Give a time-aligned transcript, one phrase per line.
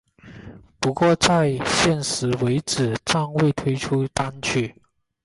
[0.79, 4.73] 不过在现时为止暂未推出单曲。